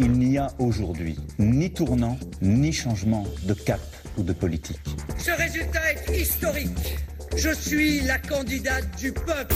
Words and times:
Il 0.00 0.12
n'y 0.12 0.38
a 0.38 0.48
aujourd'hui 0.58 1.16
ni 1.38 1.70
tournant, 1.70 2.18
ni 2.40 2.72
changement 2.72 3.26
de 3.44 3.54
cap 3.54 3.80
ou 4.16 4.22
de 4.22 4.32
politique. 4.32 4.80
Ce 5.18 5.30
résultat 5.30 5.92
est 5.92 6.20
historique. 6.20 6.96
Je 7.36 7.50
suis 7.54 8.00
la 8.00 8.18
candidate 8.18 8.84
du 8.98 9.12
peuple. 9.12 9.54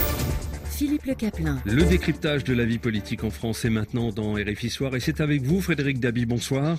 Philippe 0.69 1.05
Le 1.05 1.15
Caplin. 1.15 1.61
Le 1.65 1.83
décryptage 1.83 2.43
de 2.43 2.53
la 2.53 2.65
vie 2.65 2.77
politique 2.77 3.23
en 3.23 3.31
France 3.31 3.65
est 3.65 3.69
maintenant 3.69 4.11
dans 4.11 4.33
RFI 4.33 4.69
Soir 4.69 4.95
et 4.95 4.99
c'est 4.99 5.21
avec 5.21 5.41
vous 5.41 5.59
Frédéric 5.61 5.99
Dabi. 5.99 6.25
Bonsoir. 6.25 6.77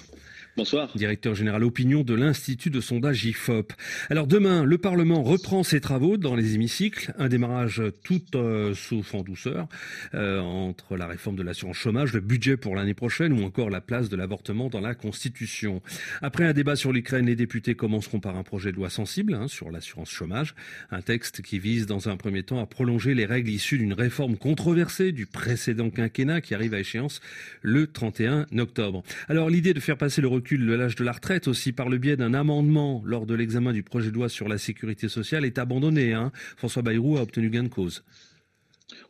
Bonsoir. 0.59 0.91
Directeur 0.97 1.37
général 1.37 1.63
opinion 1.63 2.03
de 2.03 2.15
l'Institut 2.15 2.71
de 2.71 2.81
sondage 2.81 3.25
IFOP. 3.25 3.73
Alors 4.11 4.27
demain, 4.27 4.65
le 4.65 4.77
Parlement 4.77 5.23
reprend 5.23 5.63
ses 5.63 5.81
travaux 5.81 6.17
dans 6.17 6.35
les 6.35 6.57
hémicycles. 6.57 7.15
Un 7.17 7.29
démarrage 7.29 7.81
tout 8.03 8.21
euh, 8.35 8.75
sauf 8.75 9.15
en 9.15 9.23
douceur 9.23 9.69
euh, 10.15 10.41
entre 10.41 10.97
la 10.97 11.07
réforme 11.07 11.37
de 11.37 11.45
l'assurance 11.45 11.77
chômage, 11.77 12.13
le 12.13 12.19
budget 12.19 12.57
pour 12.57 12.75
l'année 12.75 12.93
prochaine 12.93 13.35
ou 13.35 13.45
encore 13.45 13.71
la 13.71 13.81
place 13.81 14.09
de 14.09 14.17
l'avortement 14.17 14.69
dans 14.69 14.81
la 14.81 14.97
Constitution. 14.97 15.81
Après 16.23 16.43
un 16.43 16.53
débat 16.53 16.75
sur 16.75 16.93
l'Ukraine, 16.93 17.27
les 17.27 17.37
députés 17.37 17.77
commenceront 17.77 18.19
par 18.19 18.37
un 18.37 18.43
projet 18.43 18.73
de 18.73 18.77
loi 18.79 18.91
sensible 18.91 19.35
hein, 19.35 19.47
sur 19.47 19.71
l'assurance 19.71 20.11
chômage. 20.11 20.57
Un 20.91 21.03
texte 21.03 21.41
qui 21.41 21.61
vise 21.61 21.87
dans 21.87 22.09
un 22.09 22.17
premier 22.17 22.43
temps 22.43 22.61
à 22.61 22.67
prolonger 22.67 23.15
les 23.15 23.27
règles 23.27 23.51
issues 23.51 23.79
d'une 23.79 23.93
réforme 23.93 24.37
controversée 24.37 25.13
du 25.13 25.27
précédent 25.27 25.91
quinquennat 25.91 26.41
qui 26.41 26.53
arrive 26.57 26.75
à 26.75 26.81
échéance 26.81 27.21
le 27.63 27.87
31 27.87 28.47
octobre. 28.59 29.05
Alors 29.29 29.51
l'idée 29.51 29.73
de 29.73 29.79
faire 29.79 29.97
passer 29.97 30.21
le 30.21 30.27
recul 30.27 30.48
de 30.57 30.73
l'âge 30.73 30.95
de 30.95 31.05
la 31.05 31.13
retraite 31.13 31.49
aussi 31.49 31.73
par 31.73 31.89
le 31.89 31.99
biais 31.99 32.17
d'un 32.17 32.33
amendement 32.33 33.03
lors 33.05 33.27
de 33.27 33.35
l'examen 33.35 33.73
du 33.73 33.83
projet 33.83 34.11
de 34.11 34.15
loi 34.15 34.29
sur 34.29 34.49
la 34.49 34.57
sécurité 34.57 35.09
sociale 35.09 35.45
est 35.45 35.59
abandonné. 35.59 36.15
Hein. 36.15 36.33
François 36.57 36.83
Bayrou 36.83 37.19
a 37.19 37.23
obtenu 37.23 37.51
gain 37.51 37.65
de 37.65 37.69
cause. 37.69 38.05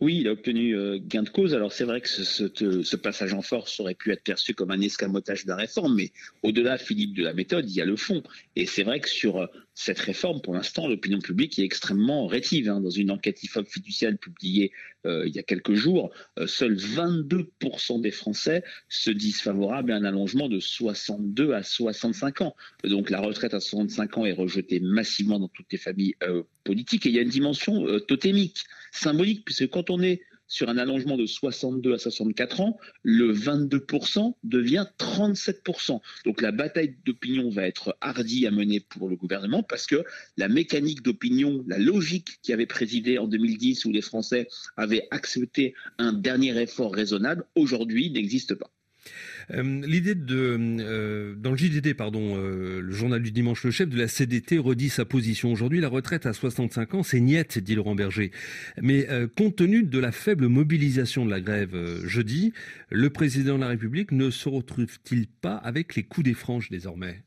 Oui, 0.01 0.19
il 0.21 0.29
a 0.29 0.33
obtenu 0.33 0.77
euh, 0.77 0.99
gain 1.01 1.23
de 1.23 1.29
cause. 1.29 1.55
Alors 1.55 1.73
c'est 1.73 1.85
vrai 1.85 2.01
que 2.01 2.09
ce, 2.09 2.97
passage 2.97 3.33
en 3.33 3.43
force 3.43 3.79
aurait 3.79 3.95
pu 3.95 4.11
être 4.11 4.23
perçu 4.23 4.55
comme 4.55 4.71
un 4.71 4.81
escamotage 4.81 5.45
de 5.45 5.51
la 5.51 5.57
réforme, 5.57 5.95
mais 5.95 6.11
au-delà, 6.43 6.79
Philippe, 6.79 7.15
de 7.15 7.23
la 7.23 7.33
méthode, 7.33 7.71
il 7.71 7.77
y 7.77 7.81
a 7.81 7.85
le 7.85 7.97
fond. 7.97 8.23
Et 8.57 8.67
c'est 8.67 8.83
vrai 8.83 9.01
que 9.01 9.09
sur 9.09 9.39
euh, 9.39 9.47
cette 9.81 10.01
réforme, 10.01 10.41
pour 10.41 10.55
l'instant, 10.55 10.89
l'opinion 10.89 11.21
publique 11.21 11.57
est 11.61 11.63
extrêmement 11.63 12.27
rétive. 12.27 12.69
Hein. 12.69 12.81
Dans 12.81 12.91
une 12.91 13.13
enquête 13.13 13.45
IFOP 13.45 13.65
fiduciale 13.65 14.19
publiée 14.19 14.73
euh, 15.07 15.23
il 15.25 15.37
y 15.37 15.39
a 15.39 15.45
quelques 15.45 15.75
jours, 15.75 16.11
seuls 16.47 16.75
22% 16.75 18.01
des 18.01 18.11
Français 18.11 18.65
se 18.89 19.13
disent 19.13 19.41
favorables 19.41 19.93
à 19.93 19.97
un 19.97 20.03
allongement 20.03 20.49
de 20.49 20.59
62 20.59 21.53
à 21.53 21.63
65 21.63 22.41
ans. 22.41 22.57
Donc 22.83 23.09
la 23.09 23.21
retraite 23.21 23.55
à 23.55 23.61
65 23.61 24.19
ans 24.19 24.27
est 24.27 24.33
rejetée 24.33 24.81
massivement 24.81 25.39
dans 25.39 25.47
toutes 25.47 25.71
les 25.71 25.79
familles 25.79 26.17
politiques. 26.65 27.07
Et 27.07 27.11
il 27.11 27.15
y 27.15 27.21
a 27.21 27.23
une 27.23 27.29
dimension 27.29 27.87
totémique, 28.01 28.65
symbolique, 28.91 29.45
puisque 29.45 29.69
quand 29.69 29.91
on 29.91 30.03
est 30.03 30.23
sur 30.49 30.69
un 30.69 30.79
allongement 30.79 31.17
de 31.17 31.27
62 31.27 31.95
à 31.95 31.99
64 31.99 32.61
ans, 32.61 32.79
le 33.03 33.33
22% 33.33 34.35
devient 34.43 34.87
37%. 34.99 36.01
Donc 36.25 36.41
la 36.41 36.53
bataille 36.53 36.97
d'opinion 37.05 37.51
va 37.51 37.67
être 37.67 37.97
hardie 38.01 38.47
à 38.47 38.51
mener 38.51 38.81
pour 38.81 39.09
le 39.09 39.17
gouvernement 39.17 39.63
parce 39.63 39.87
que 39.87 40.05
la 40.37 40.49
mécanique 40.49 41.03
d'opinion, 41.03 41.65
la 41.67 41.79
logique 41.79 42.39
qui 42.43 42.53
avait 42.53 42.67
présidé 42.67 43.19
en 43.19 43.29
2010 43.29 43.85
où 43.85 43.93
les 43.93 44.03
Français 44.03 44.49
avaient 44.77 45.07
accepté 45.11 45.75
un 45.99 46.13
dernier 46.13 46.61
effort 46.61 46.95
raisonnable, 46.95 47.45
aujourd'hui 47.55 48.11
n'existe 48.11 48.55
pas. 48.55 48.71
Euh, 49.51 49.81
l'idée 49.87 50.15
de, 50.15 50.57
euh, 50.81 51.35
dans 51.37 51.53
le 51.53 51.57
JDD, 51.57 51.95
pardon, 51.95 52.37
euh, 52.37 52.81
le 52.81 52.93
journal 52.93 53.23
du 53.23 53.31
dimanche, 53.31 53.65
le 53.65 53.71
chef 53.71 53.89
de 53.89 53.97
la 53.97 54.09
CDT 54.09 54.59
redit 54.59 54.91
sa 54.91 55.05
position 55.05 55.53
aujourd'hui. 55.53 55.81
La 55.81 55.89
retraite 55.89 56.27
à 56.27 56.33
65 56.33 56.95
ans, 56.95 57.03
c'est 57.03 57.21
niette, 57.21 57.59
dit 57.59 57.75
Laurent 57.75 57.95
Berger. 57.95 58.31
Mais 58.81 59.07
compte 59.37 59.57
tenu 59.57 59.83
de 59.83 59.99
la 59.99 60.13
faible 60.13 60.49
mobilisation 60.49 61.25
de 61.25 61.31
la 61.31 61.41
grève 61.41 62.07
jeudi, 62.07 62.53
le 62.91 63.11
président 63.11 63.57
de 63.57 63.63
la 63.63 63.69
République 63.69 64.13
ne 64.13 64.31
se 64.31 64.49
retrouve-t-il 64.49 65.27
pas 65.27 65.57
avec 65.57 65.97
les 65.97 66.03
coups 66.03 66.25
des 66.25 66.35
franches 66.35 66.71
désormais? 66.71 67.23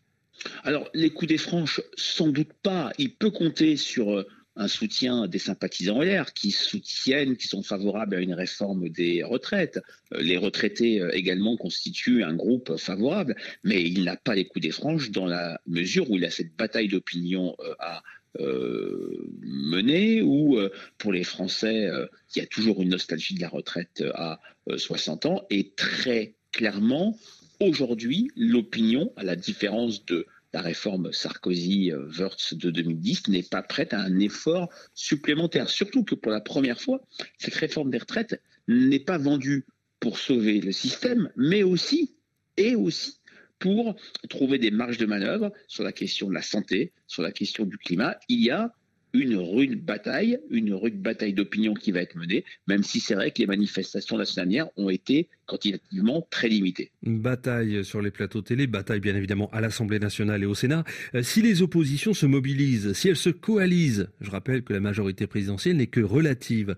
Alors, 0.63 0.89
les 0.93 1.11
coups 1.11 1.29
des 1.29 1.37
franches, 1.37 1.81
sans 1.95 2.29
doute 2.29 2.53
pas. 2.63 2.91
Il 2.97 3.13
peut 3.15 3.29
compter 3.29 3.77
sur 3.77 4.25
un 4.55 4.67
soutien 4.67 5.27
des 5.27 5.39
sympathisants 5.39 6.01
LR 6.01 6.33
qui 6.33 6.51
soutiennent, 6.51 7.37
qui 7.37 7.47
sont 7.47 7.63
favorables 7.63 8.15
à 8.15 8.19
une 8.19 8.33
réforme 8.33 8.89
des 8.89 9.23
retraites. 9.23 9.79
Euh, 10.13 10.21
les 10.21 10.37
retraités 10.37 11.01
euh, 11.01 11.11
également 11.13 11.55
constituent 11.57 12.23
un 12.23 12.35
groupe 12.35 12.77
favorable, 12.77 13.35
mais 13.63 13.81
il 13.81 14.03
n'a 14.03 14.17
pas 14.17 14.35
les 14.35 14.45
coups 14.45 14.63
des 14.63 14.71
franges 14.71 15.11
dans 15.11 15.25
la 15.25 15.59
mesure 15.67 16.09
où 16.09 16.17
il 16.17 16.25
a 16.25 16.31
cette 16.31 16.55
bataille 16.55 16.89
d'opinion 16.89 17.55
euh, 17.59 17.73
à 17.79 18.03
mener, 18.39 20.21
où 20.21 20.57
pour 20.97 21.11
les 21.11 21.25
Français, 21.25 21.89
il 22.33 22.39
y 22.39 22.41
a 22.41 22.45
toujours 22.45 22.81
une 22.81 22.87
nostalgie 22.87 23.35
de 23.35 23.41
la 23.41 23.49
retraite 23.49 24.01
à 24.13 24.39
60 24.73 25.25
ans, 25.25 25.45
et 25.49 25.73
très 25.75 26.35
clairement, 26.53 27.17
aujourd'hui, 27.59 28.31
l'opinion, 28.37 29.11
à 29.17 29.25
la 29.25 29.35
différence 29.35 30.05
de 30.05 30.27
la 30.53 30.61
réforme 30.61 31.11
Sarkozy-Wurtz 31.11 32.55
de 32.55 32.71
2010 32.71 33.29
n'est 33.29 33.43
pas 33.43 33.61
prête 33.61 33.93
à 33.93 34.01
un 34.01 34.19
effort 34.19 34.69
supplémentaire. 34.93 35.69
Surtout 35.69 36.03
que 36.03 36.15
pour 36.15 36.31
la 36.31 36.41
première 36.41 36.79
fois, 36.79 37.01
cette 37.37 37.55
réforme 37.55 37.89
des 37.89 37.99
retraites 37.99 38.41
n'est 38.67 38.99
pas 38.99 39.17
vendue 39.17 39.65
pour 39.99 40.17
sauver 40.17 40.59
le 40.59 40.71
système, 40.71 41.31
mais 41.35 41.63
aussi, 41.63 42.15
et 42.57 42.75
aussi, 42.75 43.19
pour 43.59 43.95
trouver 44.29 44.57
des 44.57 44.71
marges 44.71 44.97
de 44.97 45.05
manœuvre 45.05 45.53
sur 45.67 45.83
la 45.83 45.91
question 45.91 46.27
de 46.27 46.33
la 46.33 46.41
santé, 46.41 46.91
sur 47.07 47.21
la 47.21 47.31
question 47.31 47.65
du 47.65 47.77
climat. 47.77 48.17
Il 48.27 48.43
y 48.43 48.49
a 48.49 48.73
une 49.13 49.35
rude 49.35 49.83
bataille, 49.83 50.39
une 50.49 50.73
rude 50.73 51.01
bataille 51.01 51.33
d'opinion 51.33 51.73
qui 51.73 51.91
va 51.91 52.01
être 52.01 52.15
menée, 52.15 52.45
même 52.67 52.83
si 52.83 52.99
c'est 52.99 53.15
vrai 53.15 53.31
que 53.31 53.39
les 53.39 53.47
manifestations 53.47 54.17
la 54.17 54.25
semaine 54.25 54.49
dernière 54.49 54.69
ont 54.77 54.89
été 54.89 55.29
quantitativement 55.45 56.25
très 56.29 56.47
limitées. 56.47 56.91
Bataille 57.03 57.83
sur 57.83 58.01
les 58.01 58.11
plateaux 58.11 58.41
télé, 58.41 58.67
bataille 58.67 58.99
bien 58.99 59.15
évidemment 59.15 59.49
à 59.51 59.61
l'Assemblée 59.61 59.99
nationale 59.99 60.43
et 60.43 60.45
au 60.45 60.55
Sénat. 60.55 60.83
Euh, 61.15 61.23
si 61.23 61.41
les 61.41 61.61
oppositions 61.61 62.13
se 62.13 62.25
mobilisent, 62.25 62.93
si 62.93 63.09
elles 63.09 63.17
se 63.17 63.29
coalisent, 63.29 64.09
je 64.21 64.29
rappelle 64.29 64.63
que 64.63 64.73
la 64.73 64.79
majorité 64.79 65.27
présidentielle 65.27 65.77
n'est 65.77 65.87
que 65.87 66.01
relative, 66.01 66.75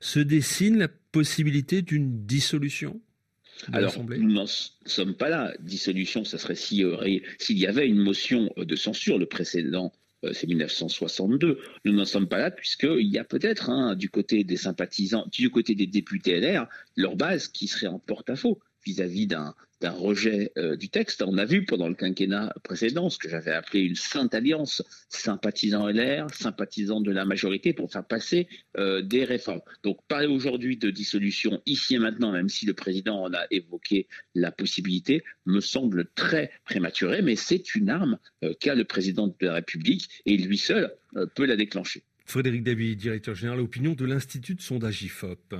se 0.00 0.18
dessine 0.18 0.78
la 0.78 0.88
possibilité 0.88 1.82
d'une 1.82 2.26
dissolution 2.26 3.00
alors, 3.72 3.94
nous 4.04 4.32
n'en 4.32 4.44
sommes 4.84 5.14
pas 5.14 5.30
là. 5.30 5.54
Dissolution, 5.60 6.24
ça 6.24 6.36
serait 6.36 6.54
s'il 6.54 6.84
y 7.48 7.66
avait 7.66 7.88
une 7.88 8.02
motion 8.02 8.52
de 8.56 8.76
censure. 8.76 9.18
Le 9.18 9.24
précédent 9.26 9.92
euh, 9.94 10.05
c'est 10.32 10.46
1962. 10.46 11.60
Nous 11.84 11.92
n'en 11.92 12.04
sommes 12.04 12.28
pas 12.28 12.38
là 12.38 12.50
puisqu'il 12.50 13.06
y 13.06 13.18
a 13.18 13.24
peut-être 13.24 13.70
hein, 13.70 13.94
du 13.94 14.10
côté 14.10 14.44
des 14.44 14.56
sympathisants, 14.56 15.26
du 15.30 15.50
côté 15.50 15.74
des 15.74 15.86
députés 15.86 16.40
LR, 16.40 16.66
leur 16.96 17.16
base 17.16 17.48
qui 17.48 17.68
serait 17.68 17.86
en 17.86 17.98
porte-à-faux 17.98 18.58
vis-à-vis 18.86 19.26
d'un 19.26 19.54
rejet 19.82 20.52
euh, 20.56 20.76
du 20.76 20.88
texte. 20.88 21.22
On 21.22 21.36
a 21.38 21.44
vu 21.44 21.64
pendant 21.64 21.88
le 21.88 21.94
quinquennat 21.94 22.54
précédent 22.62 23.10
ce 23.10 23.18
que 23.18 23.28
j'avais 23.28 23.52
appelé 23.52 23.80
une 23.80 23.94
sainte 23.94 24.34
alliance, 24.34 24.82
sympathisant 25.08 25.88
LR, 25.88 26.28
sympathisant 26.32 27.00
de 27.00 27.10
la 27.10 27.24
majorité 27.24 27.72
pour 27.72 27.92
faire 27.92 28.04
passer 28.04 28.48
euh, 28.78 29.02
des 29.02 29.24
réformes. 29.24 29.60
Donc 29.82 29.98
parler 30.08 30.26
aujourd'hui 30.26 30.76
de 30.76 30.90
dissolution 30.90 31.60
ici 31.66 31.96
et 31.96 31.98
maintenant, 31.98 32.32
même 32.32 32.48
si 32.48 32.64
le 32.64 32.74
président 32.74 33.22
en 33.22 33.34
a 33.34 33.46
évoqué 33.50 34.08
la 34.34 34.50
possibilité, 34.50 35.22
me 35.44 35.60
semble 35.60 36.06
très 36.14 36.50
prématuré, 36.64 37.22
mais 37.22 37.36
c'est 37.36 37.74
une 37.74 37.90
arme 37.90 38.18
euh, 38.44 38.54
qu'a 38.58 38.74
le 38.74 38.84
président 38.84 39.26
de 39.26 39.34
la 39.40 39.54
République 39.54 40.08
et 40.24 40.36
lui 40.36 40.58
seul 40.58 40.94
peut 41.34 41.46
la 41.46 41.56
déclencher. 41.56 42.02
Frédéric 42.26 42.64
David, 42.64 42.98
directeur 42.98 43.34
général 43.34 43.60
opinion 43.60 43.94
de 43.94 44.04
l'Institut 44.04 44.54
de 44.54 44.60
sondage 44.60 45.02
IFOP. 45.02 45.54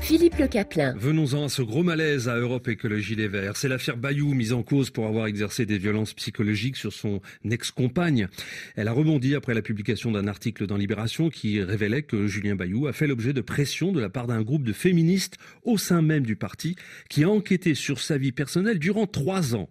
Philippe 0.00 0.38
Le 0.38 0.48
Caplin. 0.48 0.94
Venons-en 0.96 1.44
à 1.44 1.48
ce 1.48 1.62
gros 1.62 1.84
malaise 1.84 2.28
à 2.28 2.36
Europe 2.36 2.66
Écologie 2.66 3.14
Les 3.14 3.28
Verts. 3.28 3.56
C'est 3.56 3.68
l'affaire 3.68 3.96
Bayou 3.96 4.34
mise 4.34 4.52
en 4.52 4.62
cause 4.64 4.90
pour 4.90 5.06
avoir 5.06 5.26
exercé 5.26 5.66
des 5.66 5.78
violences 5.78 6.14
psychologiques 6.14 6.76
sur 6.76 6.92
son 6.92 7.20
ex-compagne. 7.48 8.26
Elle 8.74 8.88
a 8.88 8.92
rebondi 8.92 9.36
après 9.36 9.54
la 9.54 9.62
publication 9.62 10.10
d'un 10.10 10.26
article 10.26 10.66
dans 10.66 10.76
Libération 10.76 11.30
qui 11.30 11.62
révélait 11.62 12.02
que 12.02 12.26
Julien 12.26 12.56
Bayou 12.56 12.88
a 12.88 12.92
fait 12.92 13.06
l'objet 13.06 13.32
de 13.32 13.40
pression 13.40 13.92
de 13.92 14.00
la 14.00 14.08
part 14.08 14.26
d'un 14.26 14.42
groupe 14.42 14.64
de 14.64 14.72
féministes 14.72 15.36
au 15.62 15.78
sein 15.78 16.02
même 16.02 16.24
du 16.24 16.34
parti 16.34 16.74
qui 17.08 17.22
a 17.22 17.30
enquêté 17.30 17.74
sur 17.74 18.00
sa 18.00 18.18
vie 18.18 18.32
personnelle 18.32 18.80
durant 18.80 19.06
trois 19.06 19.54
ans. 19.54 19.68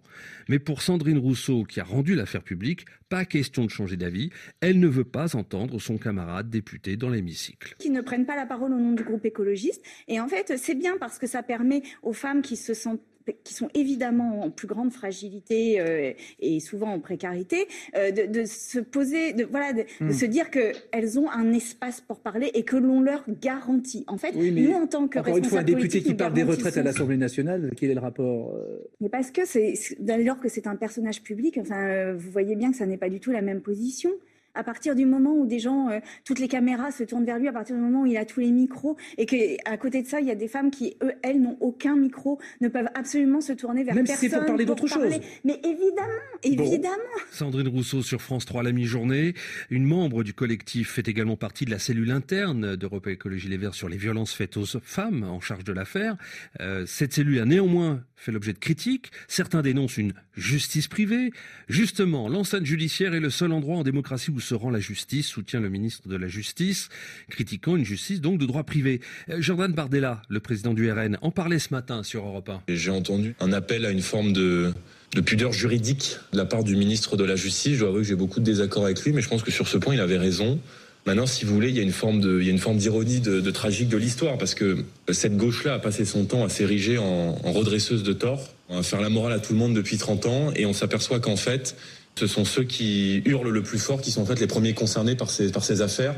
Mais 0.48 0.58
pour 0.58 0.82
Sandrine 0.82 1.18
Rousseau, 1.18 1.64
qui 1.64 1.80
a 1.80 1.84
rendu 1.84 2.14
l'affaire 2.14 2.42
publique, 2.42 2.86
pas 3.10 3.24
question 3.24 3.64
de 3.64 3.70
changer 3.70 3.96
d'avis. 3.96 4.30
Elle 4.60 4.78
ne 4.78 4.86
veut 4.86 5.04
pas 5.04 5.36
entendre 5.36 5.80
son 5.80 5.98
camarade 5.98 6.48
député 6.48 6.96
dans 6.96 7.10
l'hémicycle. 7.10 7.74
Qui 7.78 7.90
ne 7.90 8.00
prennent 8.00 8.24
pas 8.24 8.36
la 8.36 8.46
parole 8.46 8.72
au 8.72 8.78
nom 8.78 8.92
du 8.92 9.02
groupe 9.02 9.24
écologiste. 9.24 9.82
Et 10.08 10.20
en 10.20 10.28
fait, 10.28 10.56
c'est 10.56 10.74
bien 10.74 10.96
parce 10.98 11.18
que 11.18 11.26
ça 11.26 11.42
permet 11.42 11.82
aux 12.02 12.12
femmes 12.12 12.42
qui 12.42 12.56
se 12.56 12.74
sentent 12.74 13.00
qui 13.44 13.54
sont 13.54 13.68
évidemment 13.74 14.42
en 14.42 14.50
plus 14.50 14.66
grande 14.66 14.92
fragilité 14.92 15.80
euh, 15.80 16.12
et 16.40 16.60
souvent 16.60 16.92
en 16.92 17.00
précarité, 17.00 17.66
euh, 17.96 18.10
de, 18.10 18.44
se 18.44 18.78
poser, 18.78 19.32
de, 19.32 19.44
voilà, 19.44 19.72
de, 19.72 19.84
hmm. 20.00 20.12
se 20.12 20.24
dire 20.24 20.50
qu'elles 20.50 21.18
ont 21.18 21.30
un 21.30 21.52
espace 21.52 22.00
pour 22.00 22.20
parler 22.20 22.50
et 22.54 22.64
que 22.64 22.76
l'on 22.76 23.00
leur 23.00 23.24
garantit. 23.40 24.04
En 24.06 24.18
fait, 24.18 24.32
nous, 24.32 24.72
en 24.72 24.86
tant 24.86 25.08
que 25.08 25.18
encore 25.18 25.36
une 25.36 25.44
fois, 25.44 25.60
un 25.60 25.64
député 25.64 26.02
qui 26.02 26.14
parle 26.14 26.32
des 26.32 26.42
retraites 26.42 26.76
à 26.76 26.82
l'Assemblée 26.82 27.16
nationale, 27.16 27.70
quel 27.76 27.90
est 27.90 27.94
le 27.94 28.00
rapport 28.00 28.54
euh? 28.54 28.88
Mais 29.00 29.08
parce 29.08 29.30
que 29.30 29.44
c'est, 29.44 29.74
d'ailleurs 29.98 30.40
que 30.40 30.48
c'est 30.48 30.66
un 30.66 30.76
personnage 30.76 31.22
public, 31.22 31.58
enfin, 31.60 32.12
vous 32.12 32.30
voyez 32.30 32.56
bien 32.56 32.70
que 32.70 32.76
ça 32.76 32.86
n'est 32.86 32.96
pas 32.96 33.08
du 33.08 33.20
tout 33.20 33.30
la 33.30 33.42
même 33.42 33.60
position. 33.60 34.10
À 34.54 34.64
partir 34.64 34.94
du 34.94 35.06
moment 35.06 35.34
où 35.34 35.46
des 35.46 35.58
gens, 35.58 35.88
euh, 35.90 36.00
toutes 36.24 36.38
les 36.38 36.48
caméras 36.48 36.90
se 36.90 37.04
tournent 37.04 37.24
vers 37.24 37.38
lui, 37.38 37.48
à 37.48 37.52
partir 37.52 37.76
du 37.76 37.82
moment 37.82 38.02
où 38.02 38.06
il 38.06 38.16
a 38.16 38.24
tous 38.24 38.40
les 38.40 38.50
micros, 38.50 38.96
et 39.18 39.26
qu'à 39.26 39.76
côté 39.76 40.02
de 40.02 40.08
ça, 40.08 40.20
il 40.20 40.26
y 40.26 40.30
a 40.30 40.34
des 40.34 40.48
femmes 40.48 40.70
qui, 40.70 40.96
eux, 41.02 41.12
elles, 41.22 41.40
n'ont 41.40 41.56
aucun 41.60 41.96
micro, 41.96 42.38
ne 42.60 42.68
peuvent 42.68 42.90
absolument 42.94 43.40
se 43.40 43.52
tourner 43.52 43.84
vers 43.84 43.94
Même 43.94 44.06
personne. 44.06 44.28
si 44.28 44.30
c'est 44.30 44.36
pour 44.36 44.46
parler 44.46 44.64
d'autre 44.64 44.86
chose. 44.86 45.12
Mais 45.44 45.60
évidemment, 45.64 46.08
évidemment. 46.42 46.96
Sandrine 47.30 47.68
Rousseau 47.68 48.02
sur 48.02 48.20
France 48.20 48.44
3 48.44 48.62
la 48.62 48.72
mi-journée. 48.72 49.34
Une 49.70 49.84
membre 49.84 50.22
du 50.22 50.34
collectif 50.34 50.90
fait 50.90 51.08
également 51.08 51.36
partie 51.36 51.64
de 51.64 51.70
la 51.70 51.78
cellule 51.78 52.10
interne 52.10 52.76
d'Europe 52.76 53.06
Écologie 53.06 53.48
Les 53.48 53.56
Verts 53.56 53.74
sur 53.74 53.88
les 53.88 53.96
violences 53.96 54.32
faites 54.32 54.56
aux 54.56 54.66
femmes 54.82 55.24
en 55.24 55.40
charge 55.40 55.64
de 55.64 55.72
l'affaire. 55.72 56.16
Euh, 56.60 56.84
cette 56.86 57.12
cellule 57.12 57.40
a 57.40 57.44
néanmoins 57.44 58.02
fait 58.20 58.32
l'objet 58.32 58.52
de 58.52 58.58
critiques. 58.58 59.10
Certains 59.28 59.62
dénoncent 59.62 59.96
une 59.96 60.12
justice 60.36 60.88
privée. 60.88 61.32
Justement, 61.68 62.28
l'enceinte 62.28 62.66
judiciaire 62.66 63.14
est 63.14 63.20
le 63.20 63.30
seul 63.30 63.50
endroit 63.52 63.78
en 63.78 63.82
démocratie 63.82 64.30
où 64.30 64.40
se 64.40 64.54
rend 64.54 64.70
la 64.70 64.78
justice, 64.78 65.26
soutient 65.26 65.60
le 65.60 65.70
ministre 65.70 66.06
de 66.08 66.16
la 66.16 66.28
Justice, 66.28 66.90
critiquant 67.28 67.76
une 67.76 67.84
justice 67.84 68.20
donc 68.20 68.38
de 68.38 68.46
droit 68.46 68.64
privé. 68.64 69.00
Euh, 69.30 69.40
Jordan 69.40 69.72
Bardella, 69.72 70.22
le 70.28 70.40
président 70.40 70.74
du 70.74 70.90
RN, 70.90 71.18
en 71.22 71.30
parlait 71.30 71.58
ce 71.58 71.72
matin 71.72 72.02
sur 72.02 72.24
Europe 72.24 72.50
1. 72.50 72.62
J'ai 72.68 72.90
entendu 72.90 73.34
un 73.40 73.52
appel 73.52 73.86
à 73.86 73.90
une 73.90 74.02
forme 74.02 74.32
de, 74.32 74.74
de 75.14 75.20
pudeur 75.20 75.52
juridique 75.52 76.16
de 76.32 76.36
la 76.36 76.44
part 76.44 76.62
du 76.62 76.76
ministre 76.76 77.16
de 77.16 77.24
la 77.24 77.36
Justice. 77.36 77.74
Je 77.74 77.80
dois 77.80 77.88
avouer 77.88 78.02
que 78.02 78.08
j'ai 78.08 78.16
beaucoup 78.16 78.40
de 78.40 78.44
désaccords 78.44 78.84
avec 78.84 79.02
lui, 79.02 79.12
mais 79.12 79.22
je 79.22 79.28
pense 79.28 79.42
que 79.42 79.50
sur 79.50 79.66
ce 79.66 79.78
point, 79.78 79.94
il 79.94 80.00
avait 80.00 80.18
raison. 80.18 80.60
Maintenant, 81.06 81.26
si 81.26 81.44
vous 81.44 81.54
voulez, 81.54 81.70
il 81.70 81.76
y 81.76 81.80
a 81.80 81.82
une 81.82 81.92
forme 81.92 82.20
il 82.40 82.44
y 82.44 82.48
a 82.48 82.52
une 82.52 82.58
forme 82.58 82.76
d'ironie, 82.76 83.20
de, 83.20 83.50
tragique 83.50 83.88
de 83.88 83.96
l'histoire, 83.96 84.36
parce 84.36 84.54
que 84.54 84.84
cette 85.10 85.36
gauche-là 85.36 85.74
a 85.74 85.78
passé 85.78 86.04
son 86.04 86.24
temps 86.24 86.44
à 86.44 86.48
s'ériger 86.48 86.98
en, 86.98 87.38
en 87.42 87.52
redresseuse 87.52 88.02
de 88.02 88.12
tort, 88.12 88.48
à 88.68 88.82
faire 88.82 89.00
la 89.00 89.08
morale 89.08 89.32
à 89.32 89.38
tout 89.38 89.52
le 89.52 89.58
monde 89.58 89.74
depuis 89.74 89.96
30 89.96 90.26
ans, 90.26 90.52
et 90.54 90.66
on 90.66 90.72
s'aperçoit 90.72 91.20
qu'en 91.20 91.36
fait, 91.36 91.74
ce 92.18 92.26
sont 92.26 92.44
ceux 92.44 92.64
qui 92.64 93.22
hurlent 93.24 93.48
le 93.48 93.62
plus 93.62 93.78
fort 93.78 94.00
qui 94.00 94.10
sont 94.10 94.22
en 94.22 94.26
fait 94.26 94.40
les 94.40 94.46
premiers 94.46 94.74
concernés 94.74 95.16
par 95.16 95.30
ces, 95.30 95.50
par 95.50 95.64
ces 95.64 95.80
affaires. 95.80 96.14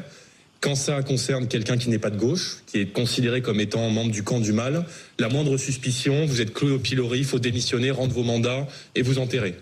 Quand 0.61 0.75
ça 0.75 1.02
concerne 1.02 1.49
quelqu'un 1.49 1.76
qui 1.76 1.90
n'est 1.90 1.99
pas 1.99 2.11
de 2.11 2.17
gauche, 2.17 2.58
qui 2.67 2.79
est 2.79 2.87
considéré 2.87 3.43
comme 3.43 3.61
étant 3.61 3.88
membre 3.90 4.12
du 4.12 4.23
camp 4.23 4.38
du 4.38 4.52
mal, 4.52 4.84
la 5.19 5.29
moindre 5.29 5.56
suspicion, 5.56 6.25
vous 6.26 6.40
êtes 6.40 6.52
cloué 6.55 6.73
au 6.73 6.79
pilori, 6.79 7.19
il 7.19 7.25
faut 7.25 7.40
démissionner, 7.40 7.90
rendre 7.90 8.14
vos 8.14 8.23
mandats 8.23 8.69
et 8.94 9.02
vous 9.02 9.19
enterrer. 9.19 9.55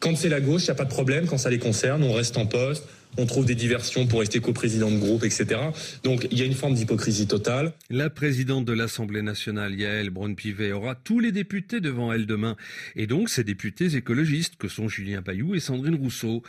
Quand 0.00 0.16
c'est 0.16 0.28
la 0.28 0.40
gauche, 0.40 0.62
il 0.62 0.66
n'y 0.66 0.70
a 0.70 0.74
pas 0.74 0.84
de 0.84 0.90
problème. 0.90 1.26
Quand 1.26 1.38
ça 1.38 1.50
les 1.50 1.58
concerne, 1.58 2.02
on 2.02 2.12
reste 2.12 2.36
en 2.36 2.46
poste, 2.46 2.84
on 3.16 3.26
trouve 3.26 3.46
des 3.46 3.54
diversions 3.54 4.06
pour 4.06 4.20
rester 4.20 4.40
co-président 4.40 4.90
de 4.90 4.98
groupe, 4.98 5.24
etc. 5.24 5.60
Donc 6.02 6.28
il 6.30 6.38
y 6.38 6.42
a 6.42 6.44
une 6.44 6.54
forme 6.54 6.74
d'hypocrisie 6.74 7.26
totale. 7.26 7.72
La 7.90 8.10
présidente 8.10 8.64
de 8.64 8.72
l'Assemblée 8.72 9.22
nationale, 9.22 9.74
Yael 9.74 10.10
Braun-Pivet, 10.10 10.72
aura 10.72 10.94
tous 10.94 11.20
les 11.20 11.32
députés 11.32 11.80
devant 11.80 12.12
elle 12.12 12.26
demain. 12.26 12.56
Et 12.96 13.06
donc 13.06 13.28
ces 13.28 13.44
députés 13.44 13.96
écologistes 13.96 14.56
que 14.56 14.68
sont 14.68 14.88
Julien 14.88 15.22
Payou 15.22 15.54
et 15.54 15.60
Sandrine 15.60 15.96
Rousseau. 15.96 16.42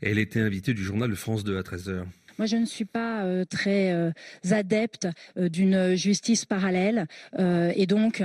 Elle 0.00 0.18
était 0.18 0.40
invitée 0.40 0.74
du 0.74 0.82
journal 0.82 1.10
de 1.10 1.14
France 1.14 1.44
2 1.44 1.56
à 1.56 1.62
13h. 1.62 2.04
Moi, 2.38 2.46
je 2.46 2.56
ne 2.56 2.64
suis 2.64 2.84
pas 2.84 3.22
euh, 3.22 3.44
très 3.44 3.92
euh, 3.92 4.10
adepte 4.50 5.06
euh, 5.36 5.48
d'une 5.48 5.94
justice 5.94 6.44
parallèle. 6.44 7.06
et 7.38 7.86
donc, 7.86 8.22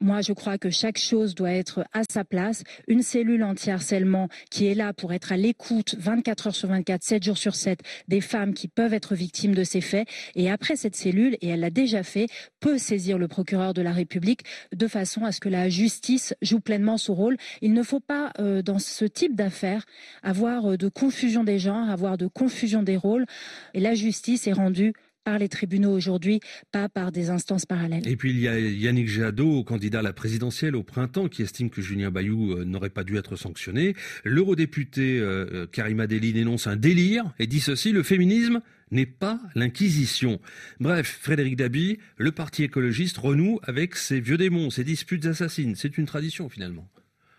moi, 0.00 0.20
je 0.20 0.32
crois 0.32 0.58
que 0.58 0.70
chaque 0.70 0.98
chose 0.98 1.34
doit 1.34 1.52
être 1.52 1.84
à 1.92 2.02
sa 2.10 2.24
place. 2.24 2.62
Une 2.86 3.02
cellule 3.02 3.42
anti-harcèlement 3.42 4.28
qui 4.50 4.66
est 4.66 4.74
là 4.74 4.92
pour 4.92 5.12
être 5.12 5.32
à 5.32 5.36
l'écoute 5.36 5.94
24 5.98 6.48
heures 6.48 6.54
sur 6.54 6.68
24, 6.68 7.02
7 7.02 7.22
jours 7.22 7.38
sur 7.38 7.54
7 7.54 7.80
des 8.08 8.20
femmes 8.20 8.54
qui 8.54 8.68
peuvent 8.68 8.94
être 8.94 9.14
victimes 9.14 9.54
de 9.54 9.64
ces 9.64 9.80
faits. 9.80 10.08
Et 10.34 10.50
après 10.50 10.76
cette 10.76 10.96
cellule, 10.96 11.36
et 11.40 11.48
elle 11.48 11.60
l'a 11.60 11.70
déjà 11.70 12.02
fait, 12.02 12.28
peut 12.60 12.78
saisir 12.78 13.18
le 13.18 13.28
procureur 13.28 13.74
de 13.74 13.82
la 13.82 13.92
République 13.92 14.42
de 14.74 14.86
façon 14.86 15.24
à 15.24 15.32
ce 15.32 15.40
que 15.40 15.48
la 15.48 15.68
justice 15.68 16.34
joue 16.42 16.60
pleinement 16.60 16.96
son 16.96 17.14
rôle. 17.14 17.36
Il 17.62 17.72
ne 17.72 17.82
faut 17.82 18.00
pas, 18.00 18.32
euh, 18.38 18.62
dans 18.62 18.78
ce 18.78 19.04
type 19.04 19.34
d'affaires, 19.34 19.84
avoir 20.22 20.76
de 20.76 20.88
confusion 20.88 21.44
des 21.44 21.58
genres, 21.58 21.90
avoir 21.90 22.18
de 22.18 22.26
confusion 22.26 22.82
des 22.82 22.96
rôles. 22.96 23.26
Et 23.74 23.80
la 23.80 23.94
justice 23.94 24.46
est 24.46 24.52
rendue 24.52 24.92
par 25.28 25.38
les 25.38 25.50
tribunaux 25.50 25.92
aujourd'hui, 25.92 26.40
pas 26.72 26.88
par 26.88 27.12
des 27.12 27.28
instances 27.28 27.66
parallèles. 27.66 28.08
Et 28.08 28.16
puis 28.16 28.30
il 28.30 28.40
y 28.40 28.48
a 28.48 28.58
Yannick 28.58 29.10
Jadot, 29.10 29.62
candidat 29.62 29.98
à 29.98 30.02
la 30.02 30.14
présidentielle 30.14 30.74
au 30.74 30.82
printemps, 30.82 31.28
qui 31.28 31.42
estime 31.42 31.68
que 31.68 31.82
Julien 31.82 32.10
Bayou 32.10 32.52
euh, 32.52 32.64
n'aurait 32.64 32.88
pas 32.88 33.04
dû 33.04 33.18
être 33.18 33.36
sanctionné. 33.36 33.94
L'eurodéputé 34.24 35.18
euh, 35.20 35.66
Karima 35.66 36.06
Deli 36.06 36.32
dénonce 36.32 36.66
un 36.66 36.76
délire 36.76 37.30
et 37.38 37.46
dit 37.46 37.60
ceci, 37.60 37.92
le 37.92 38.02
féminisme 38.02 38.62
n'est 38.90 39.04
pas 39.04 39.38
l'inquisition. 39.54 40.40
Bref, 40.80 41.18
Frédéric 41.20 41.56
Dabi, 41.56 41.98
le 42.16 42.32
parti 42.32 42.62
écologiste 42.62 43.18
renoue 43.18 43.60
avec 43.64 43.96
ses 43.96 44.20
vieux 44.20 44.38
démons, 44.38 44.70
ses 44.70 44.82
disputes 44.82 45.26
assassines. 45.26 45.74
C'est 45.76 45.98
une 45.98 46.06
tradition 46.06 46.48
finalement. 46.48 46.88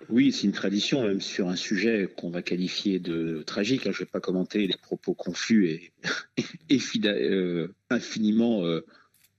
Oui, 0.10 0.32
c'est 0.32 0.48
une 0.48 0.54
tradition, 0.54 1.04
même 1.04 1.22
sur 1.22 1.50
un 1.50 1.56
sujet 1.56 2.12
qu'on 2.18 2.32
va 2.32 2.42
qualifier 2.42 3.00
de 3.00 3.44
tragique. 3.46 3.84
Je 3.84 3.90
ne 3.90 3.94
vais 3.94 4.06
pas 4.06 4.20
commenter 4.20 4.66
les 4.66 4.78
propos 4.78 5.14
confus 5.14 5.68
et, 5.68 5.92
euh, 7.06 7.68
infiniment 7.92 8.66
euh, 8.66 8.84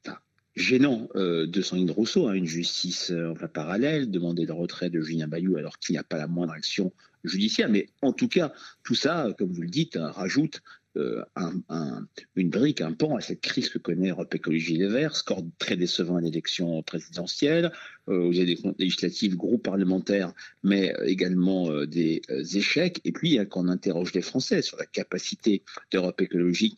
enfin, 0.06 0.18
gênants 0.54 1.08
euh, 1.16 1.48
de 1.48 1.60
Sandrine 1.60 1.90
Rousseau, 1.90 2.28
hein, 2.28 2.34
une 2.34 2.46
justice 2.46 3.12
enfin, 3.32 3.48
parallèle, 3.48 4.12
demander 4.12 4.46
le 4.46 4.52
retrait 4.52 4.90
de 4.90 5.00
Julien 5.00 5.26
Bayou 5.26 5.56
alors 5.56 5.76
qu'il 5.80 5.94
n'y 5.94 5.98
a 5.98 6.04
pas 6.04 6.18
la 6.18 6.28
moindre 6.28 6.52
action 6.52 6.92
judiciaire. 7.24 7.68
Mais 7.68 7.88
en 8.00 8.12
tout 8.12 8.28
cas, 8.28 8.52
tout 8.84 8.94
ça, 8.94 9.34
comme 9.38 9.52
vous 9.52 9.62
le 9.62 9.68
dites, 9.68 9.96
hein, 9.96 10.12
rajoute 10.12 10.62
euh, 10.96 11.22
un, 11.36 11.54
un, 11.68 12.06
une 12.36 12.50
brique, 12.50 12.80
un 12.80 12.92
pan 12.92 13.16
à 13.16 13.20
cette 13.20 13.40
crise 13.40 13.68
que 13.68 13.78
connaît 13.78 14.10
Europe 14.10 14.34
Écologie 14.34 14.76
Les 14.76 14.88
Verts, 14.88 15.16
score 15.16 15.44
très 15.58 15.76
décevant 15.76 16.16
à 16.16 16.20
l'élection 16.20 16.82
présidentielle, 16.82 17.72
euh, 18.10 18.22
aux 18.24 18.32
élections 18.32 18.74
législatives, 18.78 19.36
groupe 19.36 19.62
parlementaire, 19.62 20.32
mais 20.64 20.92
également 21.04 21.70
euh, 21.70 21.86
des 21.86 22.22
euh, 22.30 22.42
échecs. 22.42 23.00
Et 23.04 23.12
puis, 23.12 23.38
qu'on 23.48 23.68
interroge 23.68 24.12
les 24.14 24.22
Français 24.22 24.62
sur 24.62 24.76
la 24.78 24.86
capacité 24.86 25.62
d'Europe 25.92 26.20
Écologie, 26.20 26.74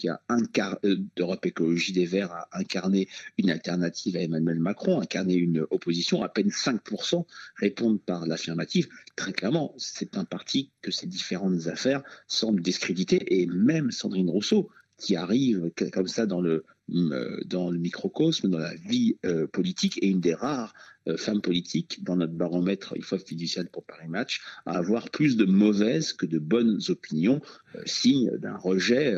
Écologie 1.44 1.92
des 1.92 2.06
Verts 2.06 2.32
à 2.32 2.48
incarner 2.52 3.08
une 3.38 3.50
alternative 3.50 4.16
à 4.16 4.20
Emmanuel 4.20 4.58
Macron, 4.58 5.00
incarner 5.00 5.34
une 5.34 5.66
opposition. 5.70 6.22
À 6.22 6.28
peine 6.28 6.48
5% 6.48 7.24
répondent 7.56 8.00
par 8.00 8.26
l'affirmative. 8.26 8.88
Très 9.16 9.32
clairement, 9.32 9.74
c'est 9.78 10.16
un 10.16 10.24
parti 10.24 10.70
que 10.82 10.90
ces 10.90 11.06
différentes 11.06 11.66
affaires 11.66 12.02
semblent 12.26 12.62
discréditer 12.62 13.40
et 13.40 13.46
même 13.46 13.90
Sandrine 14.02 14.30
Rousseau, 14.30 14.68
qui 14.98 15.16
arrive 15.16 15.70
comme 15.92 16.08
ça 16.08 16.26
dans 16.26 16.40
le, 16.40 16.64
euh, 16.94 17.40
dans 17.46 17.70
le 17.70 17.78
microcosme, 17.78 18.48
dans 18.50 18.58
la 18.58 18.74
vie 18.74 19.16
euh, 19.24 19.46
politique, 19.46 19.98
et 20.02 20.08
une 20.08 20.20
des 20.20 20.34
rares 20.34 20.74
euh, 21.08 21.16
femmes 21.16 21.40
politiques 21.40 22.02
dans 22.02 22.16
notre 22.16 22.32
baromètre, 22.34 22.94
il 22.96 23.02
faut 23.02 23.18
fiducial 23.18 23.68
pour 23.68 23.84
Paris 23.84 24.08
Match, 24.08 24.40
à 24.66 24.76
avoir 24.78 25.10
plus 25.10 25.36
de 25.36 25.44
mauvaises 25.44 26.12
que 26.12 26.26
de 26.26 26.38
bonnes 26.38 26.80
opinions, 26.88 27.40
signe 27.86 28.30
d'un 28.38 28.56
rejet 28.56 29.14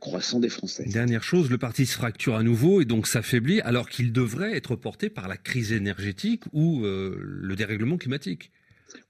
croissant 0.00 0.40
des 0.40 0.48
Français. 0.48 0.84
Dernière 0.84 1.22
chose, 1.22 1.50
le 1.50 1.58
parti 1.58 1.86
se 1.86 1.94
fracture 1.94 2.36
à 2.36 2.42
nouveau 2.42 2.80
et 2.80 2.84
donc 2.84 3.06
s'affaiblit 3.06 3.60
alors 3.62 3.88
qu'il 3.88 4.12
devrait 4.12 4.56
être 4.56 4.76
porté 4.76 5.08
par 5.10 5.28
la 5.28 5.36
crise 5.36 5.72
énergétique 5.72 6.44
ou 6.52 6.82
le 6.84 7.54
dérèglement 7.56 7.96
climatique. 7.96 8.52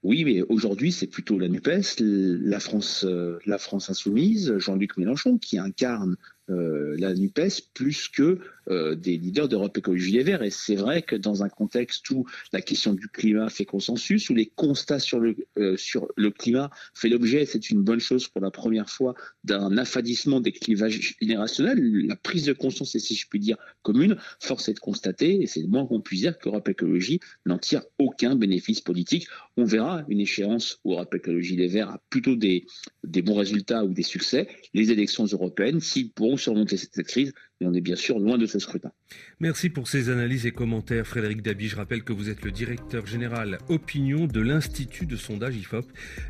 Oui, 0.03 0.25
mais 0.25 0.41
aujourd'hui, 0.43 0.91
c'est 0.91 1.07
plutôt 1.07 1.37
la 1.37 1.47
NUPES, 1.47 1.99
la 1.99 2.59
France, 2.59 3.05
euh, 3.05 3.39
la 3.45 3.57
France 3.57 3.89
insoumise, 3.89 4.57
Jean-Luc 4.57 4.97
Mélenchon, 4.97 5.37
qui 5.37 5.57
incarne 5.57 6.17
euh, 6.49 6.95
la 6.97 7.13
NUPES 7.13 7.73
plus 7.73 8.07
que 8.07 8.39
euh, 8.69 8.95
des 8.95 9.17
leaders 9.17 9.47
d'Europe 9.47 9.77
Écologie 9.77 10.11
Les 10.11 10.23
Verts. 10.23 10.43
Et 10.43 10.49
c'est 10.49 10.75
vrai 10.75 11.01
que 11.01 11.15
dans 11.15 11.43
un 11.43 11.49
contexte 11.49 12.09
où 12.09 12.25
la 12.53 12.61
question 12.61 12.93
du 12.93 13.07
climat 13.09 13.49
fait 13.49 13.65
consensus, 13.65 14.29
où 14.29 14.35
les 14.35 14.45
constats 14.45 14.99
sur 14.99 15.19
le, 15.19 15.35
euh, 15.57 15.77
sur 15.77 16.07
le 16.15 16.31
climat 16.31 16.69
fait 16.93 17.09
l'objet, 17.09 17.45
c'est 17.45 17.69
une 17.69 17.81
bonne 17.81 17.99
chose 17.99 18.27
pour 18.27 18.41
la 18.41 18.51
première 18.51 18.89
fois, 18.89 19.13
d'un 19.43 19.77
affadissement 19.77 20.39
des 20.39 20.51
clivages 20.51 21.15
générationnels, 21.21 21.79
la 22.07 22.15
prise 22.15 22.45
de 22.45 22.53
conscience 22.53 22.95
est, 22.95 22.99
si 22.99 23.15
je 23.15 23.27
puis 23.27 23.39
dire, 23.39 23.57
commune, 23.81 24.17
force 24.39 24.69
est 24.69 24.73
de 24.73 24.79
constater, 24.79 25.41
et 25.41 25.47
c'est 25.47 25.61
le 25.61 25.67
moins 25.67 25.85
qu'on 25.85 26.01
puisse 26.01 26.21
dire 26.21 26.37
qu'Europe 26.37 26.69
Écologie 26.69 27.19
n'en 27.45 27.57
tire 27.57 27.83
aucun 27.99 28.35
bénéfice 28.35 28.81
politique. 28.81 29.27
On 29.57 29.65
verra 29.65 30.03
une 30.07 30.19
échéance 30.19 30.79
où 30.83 30.93
Europe 30.93 31.13
Écologie 31.13 31.55
Les 31.55 31.67
Verts 31.67 31.89
a 31.89 32.01
plutôt 32.09 32.35
des, 32.35 32.65
des 33.03 33.21
bons 33.21 33.35
résultats 33.35 33.83
ou 33.83 33.93
des 33.93 34.03
succès, 34.03 34.47
les 34.73 34.91
élections 34.91 35.25
européennes, 35.25 35.79
s'ils 35.79 36.11
pourront 36.11 36.36
surmonter 36.37 36.77
cette 36.77 37.03
crise, 37.03 37.33
mais 37.59 37.67
on 37.67 37.73
est 37.73 37.81
bien 37.81 37.95
sûr 37.95 38.19
loin 38.19 38.37
de 38.37 38.45
ce 38.45 38.59
scrutin. 38.59 38.91
Merci 39.39 39.69
pour 39.69 39.87
ces 39.87 40.09
analyses 40.09 40.45
et 40.45 40.51
commentaires, 40.51 41.05
Frédéric 41.05 41.41
Dabi. 41.41 41.67
Je 41.67 41.75
rappelle 41.75 42.03
que 42.03 42.13
vous 42.13 42.29
êtes 42.29 42.43
le 42.43 42.51
directeur 42.51 43.05
général 43.05 43.59
opinion 43.69 44.27
de 44.27 44.39
l'Institut 44.39 45.05
de 45.05 45.15
sondage 45.15 45.55
IFOP, 45.55 45.85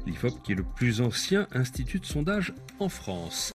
l'IFOP 0.06 0.44
qui 0.44 0.54
est 0.54 0.56
le 0.56 0.66
plus 0.76 1.02
ancien 1.02 1.48
institut 1.54 2.00
de 2.00 2.06
sondage 2.06 2.54
en 2.80 2.90
France. 2.90 3.46